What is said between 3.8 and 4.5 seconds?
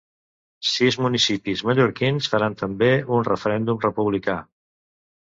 republicà.